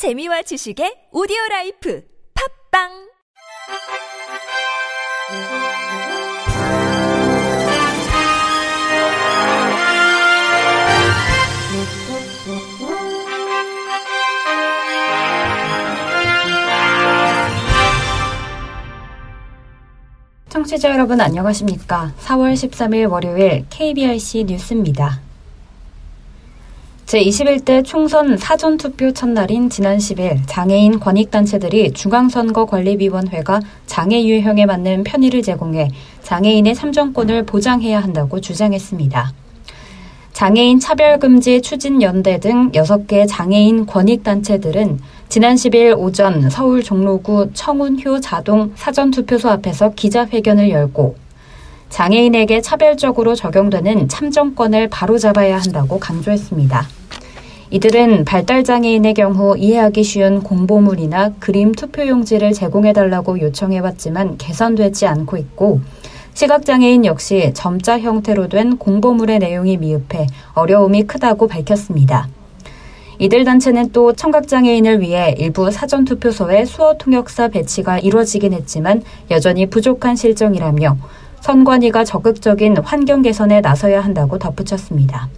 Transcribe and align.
재미와 0.00 0.40
지식의 0.40 1.12
오디오 1.12 1.36
라이프 1.50 2.02
팝빵 2.72 2.88
청취자 20.48 20.88
여러분 20.92 21.20
안녕하십니까? 21.20 22.14
4월 22.20 22.54
13일 22.54 23.10
월요일 23.10 23.66
KBRC 23.68 24.44
뉴스입니다. 24.44 25.29
제21대 27.10 27.84
총선 27.84 28.36
사전투표 28.36 29.12
첫날인 29.12 29.68
지난 29.68 29.98
10일 29.98 30.42
장애인 30.46 31.00
권익단체들이 31.00 31.92
중앙선거관리위원회가 31.92 33.58
장애 33.86 34.24
유형에 34.24 34.64
맞는 34.66 35.02
편의를 35.02 35.42
제공해 35.42 35.88
장애인의 36.22 36.76
참정권을 36.76 37.46
보장해야 37.46 37.98
한다고 37.98 38.40
주장했습니다. 38.40 39.32
장애인 40.34 40.78
차별금지 40.78 41.62
추진연대 41.62 42.38
등 42.38 42.70
6개 42.70 43.26
장애인 43.28 43.86
권익단체들은 43.86 45.00
지난 45.28 45.56
10일 45.56 45.98
오전 45.98 46.48
서울 46.48 46.84
종로구 46.84 47.50
청운효 47.52 48.20
자동 48.20 48.70
사전투표소 48.76 49.50
앞에서 49.50 49.94
기자회견을 49.94 50.70
열고 50.70 51.16
장애인에게 51.88 52.60
차별적으로 52.60 53.34
적용되는 53.34 54.06
참정권을 54.06 54.90
바로잡아야 54.90 55.58
한다고 55.58 55.98
강조했습니다. 55.98 56.99
이들은 57.72 58.24
발달 58.24 58.64
장애인의 58.64 59.14
경우 59.14 59.56
이해하기 59.56 60.02
쉬운 60.02 60.42
공보물이나 60.42 61.34
그림 61.38 61.70
투표용지를 61.70 62.52
제공해달라고 62.52 63.38
요청해왔지만 63.40 64.38
개선되지 64.38 65.06
않고 65.06 65.36
있고 65.36 65.80
시각장애인 66.34 67.04
역시 67.04 67.52
점자 67.54 68.00
형태로 68.00 68.48
된 68.48 68.76
공보물의 68.76 69.38
내용이 69.38 69.76
미흡해 69.76 70.26
어려움이 70.54 71.04
크다고 71.04 71.46
밝혔습니다. 71.46 72.28
이들 73.20 73.44
단체는 73.44 73.92
또 73.92 74.14
청각장애인을 74.14 75.00
위해 75.00 75.36
일부 75.38 75.70
사전투표소에 75.70 76.64
수어 76.64 76.94
통역사 76.94 77.48
배치가 77.48 78.00
이뤄지긴 78.00 78.52
했지만 78.52 79.02
여전히 79.30 79.66
부족한 79.66 80.16
실정이라며 80.16 80.96
선관위가 81.40 82.02
적극적인 82.04 82.78
환경 82.78 83.22
개선에 83.22 83.60
나서야 83.60 84.00
한다고 84.00 84.38
덧붙였습니다. 84.38 85.28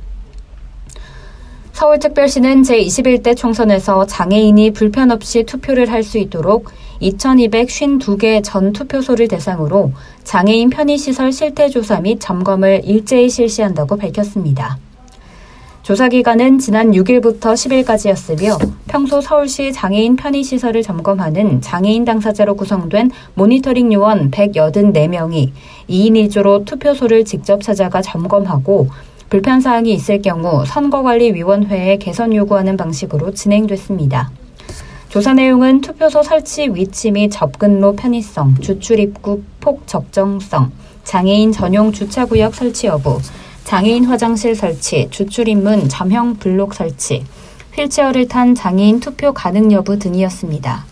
서울특별시는 1.83 2.63
제21대 2.63 3.37
총선에서 3.37 4.07
장애인이 4.07 4.71
불편 4.71 5.11
없이 5.11 5.43
투표를 5.43 5.91
할 5.91 6.05
수 6.05 6.17
있도록 6.19 6.67
2,252개 7.01 8.41
전 8.45 8.73
투표소를 8.73 9.27
대상으로 9.27 9.91
장애인 10.23 10.71
편의시설 10.71 11.33
실태조사 11.33 12.03
및 12.03 12.21
점검을 12.21 12.83
일제히 12.85 13.29
실시한다고 13.29 13.97
밝혔습니다. 13.97 14.79
조사 15.83 16.09
기간은 16.09 16.61
지난 16.61 16.93
6일부터 16.93 17.55
10일까지였으며 17.55 18.65
평소 18.87 19.21
서울시 19.21 19.73
장애인 19.73 20.15
편의시설을 20.15 20.83
점검하는 20.83 21.61
장애인 21.61 22.05
당사자로 22.05 22.55
구성된 22.55 23.11
모니터링 23.35 23.93
요원 23.93 24.31
184명이 24.31 25.51
2인 25.91 26.29
1조로 26.29 26.65
투표소를 26.65 27.25
직접 27.25 27.61
찾아가 27.61 28.01
점검하고 28.01 28.87
불편 29.33 29.63
사항이 29.63 29.95
있을 29.95 30.21
경우 30.21 30.67
선거관리위원회에 30.67 31.97
개선 31.97 32.35
요구하는 32.35 32.77
방식으로 32.77 33.33
진행됐습니다. 33.33 34.31
조사 35.09 35.33
내용은 35.33 35.81
투표소 35.81 36.23
설치 36.23 36.69
위치 36.69 37.11
및 37.11 37.31
접근로 37.31 37.97
편의성, 37.97 38.57
주출 38.61 39.01
입구 39.01 39.41
폭 39.59 39.87
적정성, 39.87 40.71
장애인 41.05 41.51
전용 41.51 41.93
주차구역 41.93 42.55
설치 42.55 42.89
여부, 42.89 43.19
장애인 43.65 44.05
화장실 44.05 44.55
설치, 44.55 45.09
주출 45.11 45.49
입문 45.49 45.89
점형 45.89 46.37
블록 46.37 46.75
설치, 46.75 47.25
휠체어를 47.75 48.29
탄 48.29 48.55
장애인 48.55 49.01
투표 49.01 49.33
가능 49.33 49.73
여부 49.73 49.99
등이었습니다. 49.99 50.85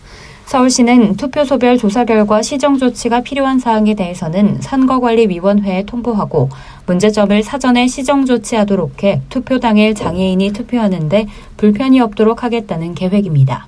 서울시는 0.51 1.15
투표소별 1.15 1.77
조사 1.77 2.03
결과 2.03 2.41
시정 2.41 2.77
조치가 2.77 3.21
필요한 3.21 3.57
사항에 3.59 3.93
대해서는 3.93 4.59
선거관리위원회에 4.59 5.83
통보하고 5.83 6.49
문제점을 6.91 7.41
사전에 7.41 7.87
시정 7.87 8.25
조치하도록 8.25 9.03
해 9.03 9.21
투표 9.29 9.59
당일 9.59 9.95
장애인이 9.95 10.51
투표하는데 10.51 11.25
불편이 11.55 12.01
없도록 12.01 12.43
하겠다는 12.43 12.95
계획입니다. 12.95 13.67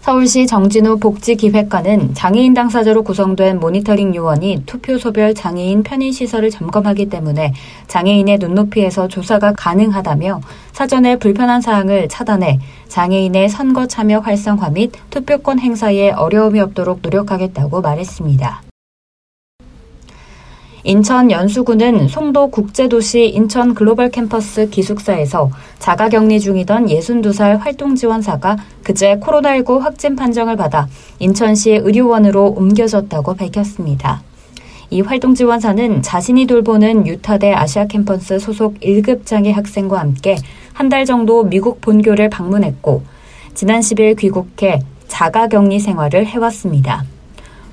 서울시 0.00 0.46
정진우 0.46 0.98
복지기획관은 0.98 2.14
장애인 2.14 2.54
당사자로 2.54 3.02
구성된 3.02 3.58
모니터링 3.58 4.14
요원이 4.14 4.62
투표소별 4.64 5.34
장애인 5.34 5.82
편의시설을 5.82 6.50
점검하기 6.50 7.06
때문에 7.10 7.52
장애인의 7.88 8.38
눈높이에서 8.38 9.08
조사가 9.08 9.54
가능하다며 9.54 10.40
사전에 10.72 11.18
불편한 11.18 11.60
사항을 11.60 12.08
차단해 12.08 12.60
장애인의 12.88 13.48
선거 13.48 13.86
참여 13.86 14.20
활성화 14.20 14.70
및 14.70 14.92
투표권 15.10 15.58
행사에 15.58 16.12
어려움이 16.12 16.60
없도록 16.60 17.00
노력하겠다고 17.02 17.80
말했습니다. 17.80 18.65
인천 20.86 21.32
연수구는 21.32 22.06
송도 22.06 22.50
국제도시 22.50 23.26
인천 23.30 23.74
글로벌 23.74 24.08
캠퍼스 24.08 24.68
기숙사에서 24.68 25.50
자가 25.80 26.08
격리 26.08 26.38
중이던 26.38 26.86
62살 26.86 27.58
활동 27.58 27.96
지원사가 27.96 28.56
그제 28.84 29.16
코로나19 29.16 29.80
확진 29.80 30.14
판정을 30.14 30.56
받아 30.56 30.86
인천시 31.18 31.72
의료원으로 31.72 32.54
옮겨졌다고 32.56 33.34
밝혔습니다. 33.34 34.22
이 34.90 35.00
활동 35.00 35.34
지원사는 35.34 36.02
자신이 36.02 36.46
돌보는 36.46 37.08
유타대 37.08 37.52
아시아 37.52 37.86
캠퍼스 37.86 38.38
소속 38.38 38.78
1급 38.78 39.26
장애 39.26 39.50
학생과 39.50 39.98
함께 39.98 40.36
한 40.72 40.88
달 40.88 41.04
정도 41.04 41.42
미국 41.42 41.80
본교를 41.80 42.30
방문했고 42.30 43.02
지난 43.54 43.80
10일 43.80 44.16
귀국해 44.16 44.78
자가 45.08 45.48
격리 45.48 45.80
생활을 45.80 46.26
해왔습니다. 46.26 47.02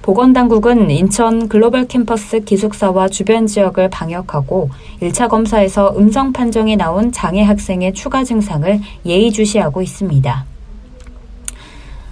보건당국은 0.03 0.91
인천 0.91 1.47
글로벌 1.47 1.87
캠퍼스 1.87 2.41
기숙사와 2.41 3.07
주변 3.07 3.47
지역을 3.47 3.89
방역하고 3.89 4.69
1차 5.01 5.29
검사에서 5.29 5.95
음성 5.97 6.33
판정이 6.33 6.75
나온 6.75 7.13
장애 7.13 7.41
학생의 7.41 7.93
추가 7.93 8.25
증상을 8.25 8.81
예의주시하고 9.05 9.81
있습니다. 9.81 10.45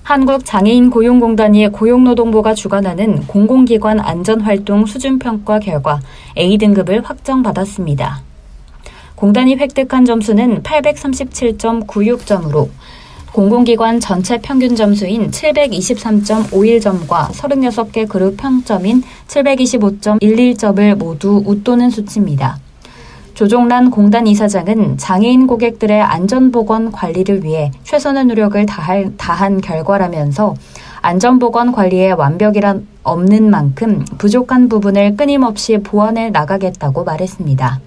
한국장애인 0.03 0.89
고용공단이 0.89 1.67
고용노동부가 1.67 2.53
주관하는 2.53 3.27
공공기관 3.27 3.99
안전활동 3.99 4.85
수준평가 4.85 5.59
결과 5.59 5.99
A등급을 6.37 7.03
확정받았습니다. 7.03 8.21
공단이 9.15 9.57
획득한 9.57 10.05
점수는 10.05 10.63
837.96점으로 10.63 12.69
공공기관 13.33 13.99
전체 14.01 14.37
평균 14.39 14.75
점수인 14.75 15.31
723.51점과 15.31 17.29
36개 17.29 18.07
그룹 18.07 18.35
평점인 18.35 19.03
725.11점을 19.27 20.95
모두 20.95 21.41
웃도는 21.45 21.89
수치입니다. 21.91 22.59
조종란 23.33 23.89
공단 23.89 24.27
이사장은 24.27 24.97
장애인 24.97 25.47
고객들의 25.47 26.01
안전보건 26.01 26.91
관리를 26.91 27.45
위해 27.45 27.71
최선의 27.83 28.25
노력을 28.25 28.65
다할, 28.65 29.13
다한 29.15 29.61
결과라면서 29.61 30.55
안전보건 31.01 31.71
관리에 31.71 32.11
완벽이란 32.11 32.85
없는 33.03 33.49
만큼 33.49 34.05
부족한 34.17 34.67
부분을 34.67 35.15
끊임없이 35.15 35.77
보완해 35.77 36.29
나가겠다고 36.31 37.05
말했습니다. 37.05 37.79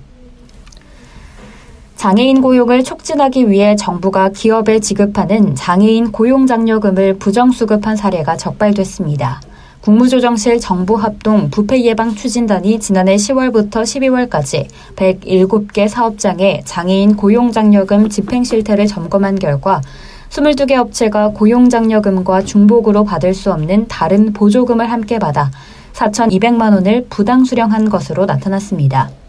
장애인 2.04 2.42
고용을 2.42 2.84
촉진하기 2.84 3.48
위해 3.48 3.76
정부가 3.76 4.28
기업에 4.28 4.78
지급하는 4.78 5.54
장애인 5.54 6.12
고용장려금을 6.12 7.16
부정수급한 7.16 7.96
사례가 7.96 8.36
적발됐습니다. 8.36 9.40
국무조정실 9.80 10.60
정부합동 10.60 11.48
부패예방 11.48 12.14
추진단이 12.14 12.78
지난해 12.78 13.16
10월부터 13.16 13.84
12월까지 13.84 14.66
107개 14.96 15.88
사업장의 15.88 16.64
장애인 16.66 17.16
고용장려금 17.16 18.10
집행 18.10 18.44
실태를 18.44 18.86
점검한 18.86 19.38
결과 19.38 19.80
22개 20.28 20.72
업체가 20.72 21.28
고용장려금과 21.28 22.42
중복으로 22.42 23.04
받을 23.04 23.32
수 23.32 23.50
없는 23.50 23.88
다른 23.88 24.34
보조금을 24.34 24.92
함께 24.92 25.18
받아 25.18 25.50
4,200만 25.94 26.74
원을 26.74 27.06
부당 27.08 27.46
수령한 27.46 27.88
것으로 27.88 28.26
나타났습니다. 28.26 29.23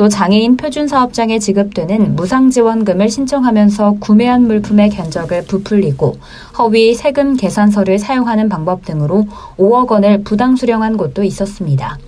또 0.00 0.08
장애인 0.08 0.56
표준 0.56 0.88
사업장에 0.88 1.38
지급되는 1.38 2.16
무상 2.16 2.48
지원금을 2.48 3.10
신청하면서 3.10 3.96
구매한 4.00 4.46
물품의 4.46 4.88
견적을 4.88 5.44
부풀리고 5.44 6.16
허위 6.56 6.94
세금 6.94 7.36
계산서를 7.36 7.98
사용하는 7.98 8.48
방법 8.48 8.86
등으로 8.86 9.26
5억 9.58 9.90
원을 9.90 10.22
부당 10.22 10.56
수령한 10.56 10.96
곳도 10.96 11.22
있었습니다. 11.22 11.98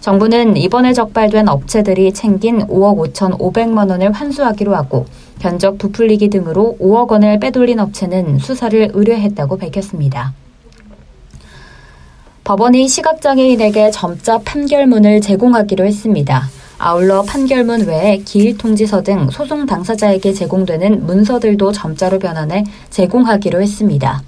정부는 0.00 0.56
이번에 0.56 0.94
적발된 0.94 1.50
업체들이 1.50 2.14
챙긴 2.14 2.60
5억 2.68 3.12
5천 3.12 3.38
5백만 3.38 3.90
원을 3.90 4.12
환수하기로 4.12 4.74
하고 4.74 5.04
견적 5.38 5.76
부풀리기 5.76 6.30
등으로 6.30 6.78
5억 6.80 7.10
원을 7.10 7.38
빼돌린 7.38 7.80
업체는 7.80 8.38
수사를 8.38 8.92
의뢰했다고 8.94 9.58
밝혔습니다. 9.58 10.32
법원이 12.44 12.88
시각장애인에게 12.88 13.90
점자 13.90 14.38
판결문을 14.38 15.20
제공하기로 15.20 15.84
했습니다. 15.84 16.55
아울러 16.78 17.22
판결문 17.22 17.86
외에 17.86 18.18
기일 18.18 18.58
통지서 18.58 19.02
등 19.02 19.30
소송 19.30 19.64
당사자에게 19.64 20.34
제공되는 20.34 21.06
문서들도 21.06 21.72
점자로 21.72 22.18
변환해 22.18 22.64
제공하기로 22.90 23.62
했습니다. 23.62 24.22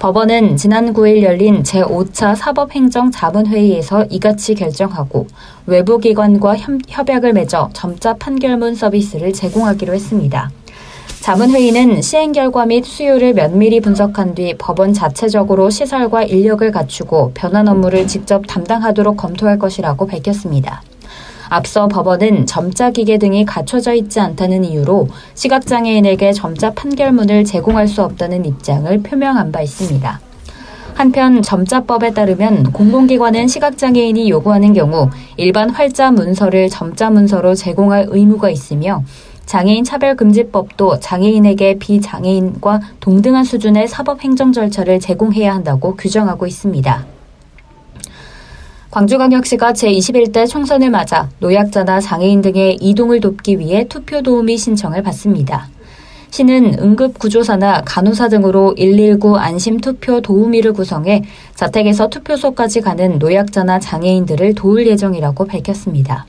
법원은 0.00 0.56
지난 0.56 0.92
9일 0.92 1.22
열린 1.22 1.62
제5차 1.62 2.34
사법행정자문회의에서 2.34 4.06
이같이 4.10 4.54
결정하고 4.54 5.28
외부기관과 5.66 6.56
협약을 6.88 7.32
맺어 7.32 7.70
점자 7.72 8.14
판결문 8.14 8.74
서비스를 8.74 9.32
제공하기로 9.32 9.94
했습니다. 9.94 10.50
자문회의는 11.20 12.02
시행 12.02 12.32
결과 12.32 12.66
및 12.66 12.84
수요를 12.84 13.32
면밀히 13.32 13.80
분석한 13.80 14.34
뒤 14.34 14.54
법원 14.58 14.92
자체적으로 14.92 15.70
시설과 15.70 16.24
인력을 16.24 16.70
갖추고 16.70 17.30
변환 17.32 17.68
업무를 17.68 18.06
직접 18.06 18.46
담당하도록 18.46 19.16
검토할 19.16 19.58
것이라고 19.58 20.06
밝혔습니다. 20.06 20.82
앞서 21.48 21.88
법원은 21.88 22.46
점자 22.46 22.90
기계 22.90 23.18
등이 23.18 23.44
갖춰져 23.44 23.94
있지 23.94 24.20
않다는 24.20 24.64
이유로 24.64 25.08
시각장애인에게 25.34 26.32
점자 26.32 26.72
판결문을 26.72 27.44
제공할 27.44 27.88
수 27.88 28.02
없다는 28.02 28.44
입장을 28.44 29.02
표명한 29.02 29.52
바 29.52 29.60
있습니다. 29.60 30.20
한편 30.94 31.42
점자법에 31.42 32.14
따르면 32.14 32.72
공공기관은 32.72 33.48
시각장애인이 33.48 34.30
요구하는 34.30 34.72
경우 34.72 35.10
일반 35.36 35.70
활자 35.70 36.12
문서를 36.12 36.70
점자 36.70 37.10
문서로 37.10 37.54
제공할 37.54 38.06
의무가 38.08 38.48
있으며 38.48 39.02
장애인 39.44 39.84
차별금지법도 39.84 41.00
장애인에게 41.00 41.78
비장애인과 41.78 42.80
동등한 43.00 43.44
수준의 43.44 43.88
사법행정 43.88 44.52
절차를 44.52 45.00
제공해야 45.00 45.54
한다고 45.54 45.96
규정하고 45.96 46.46
있습니다. 46.46 47.13
광주광역시가 48.94 49.72
제21대 49.72 50.48
총선을 50.48 50.88
맞아 50.88 51.28
노약자나 51.40 51.98
장애인 51.98 52.42
등의 52.42 52.76
이동을 52.80 53.18
돕기 53.18 53.58
위해 53.58 53.88
투표 53.88 54.22
도우미 54.22 54.56
신청을 54.56 55.02
받습니다. 55.02 55.68
시는 56.30 56.78
응급구조사나 56.78 57.82
간호사 57.84 58.28
등으로 58.28 58.72
119 58.76 59.36
안심투표 59.36 60.20
도우미를 60.20 60.74
구성해 60.74 61.24
자택에서 61.56 62.08
투표소까지 62.08 62.82
가는 62.82 63.18
노약자나 63.18 63.80
장애인들을 63.80 64.54
도울 64.54 64.86
예정이라고 64.86 65.44
밝혔습니다. 65.44 66.26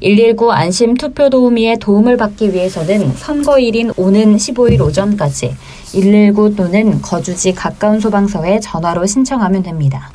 119 0.00 0.52
안심 0.52 0.94
투표 0.94 1.28
도우미의 1.28 1.80
도움을 1.80 2.16
받기 2.16 2.52
위해서는 2.52 3.14
선거일인 3.14 3.90
오는 3.96 4.36
15일 4.36 4.80
오전까지 4.80 5.56
119 5.92 6.54
또는 6.54 7.02
거주지 7.02 7.52
가까운 7.52 7.98
소방서에 7.98 8.60
전화로 8.60 9.06
신청하면 9.06 9.64
됩니다. 9.64 10.12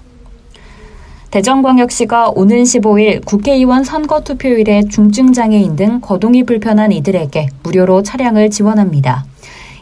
대전광역시가 1.32 2.32
오는 2.36 2.62
15일 2.64 3.24
국회의원 3.26 3.86
선거 3.86 4.20
투표일에 4.20 4.84
중증장애인 4.84 5.78
등 5.78 6.02
거동이 6.02 6.44
불편한 6.44 6.92
이들에게 6.92 7.48
무료로 7.64 8.04
차량을 8.04 8.50
지원합니다. 8.50 9.24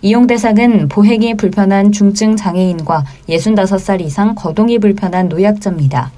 이용 0.04 0.28
대상은 0.28 0.88
보행이 0.88 1.38
불편한 1.38 1.92
중증 1.92 2.36
장애인과 2.36 3.04
65살 3.30 4.00
이상 4.02 4.36
거동이 4.36 4.78
불편한 4.78 5.28
노약자입니다. 5.28 6.12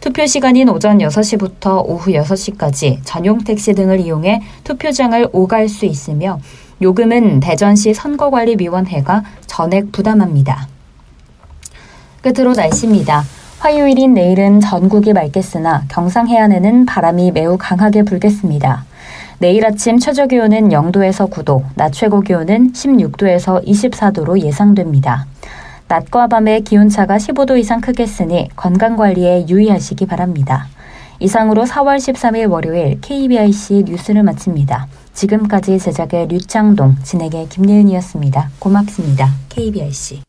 투표 0.00 0.24
시간인 0.24 0.70
오전 0.70 0.96
6시부터 0.96 1.84
오후 1.84 2.12
6시까지 2.12 3.00
전용 3.04 3.44
택시 3.44 3.74
등을 3.74 4.00
이용해 4.00 4.40
투표장을 4.64 5.28
오갈 5.32 5.68
수 5.68 5.84
있으며 5.84 6.40
요금은 6.80 7.40
대전시 7.40 7.92
선거관리위원회가 7.92 9.24
전액 9.46 9.92
부담합니다. 9.92 10.68
끝으로 12.22 12.54
날씨입니다. 12.54 13.39
화요일인 13.60 14.14
내일은 14.14 14.58
전국이 14.58 15.12
맑겠으나 15.12 15.84
경상 15.88 16.28
해안에는 16.28 16.86
바람이 16.86 17.32
매우 17.32 17.58
강하게 17.58 18.04
불겠습니다. 18.04 18.86
내일 19.38 19.66
아침 19.66 19.98
최저 19.98 20.26
기온은 20.26 20.70
0도에서 20.70 21.30
9도, 21.30 21.64
낮 21.74 21.92
최고 21.92 22.22
기온은 22.22 22.72
16도에서 22.72 23.62
24도로 23.66 24.40
예상됩니다. 24.40 25.26
낮과 25.88 26.28
밤의 26.28 26.62
기온차가 26.62 27.18
15도 27.18 27.58
이상 27.58 27.82
크겠으니 27.82 28.48
건강관리에 28.56 29.46
유의하시기 29.50 30.06
바랍니다. 30.06 30.66
이상으로 31.18 31.64
4월 31.64 31.98
13일 31.98 32.50
월요일 32.50 32.98
KBIC 33.02 33.84
뉴스를 33.86 34.22
마칩니다. 34.22 34.86
지금까지 35.12 35.78
제작의 35.78 36.28
류창동, 36.28 36.96
진행의 37.02 37.50
김예은이었습니다. 37.50 38.52
고맙습니다. 38.58 39.28
KBIC. 39.50 40.22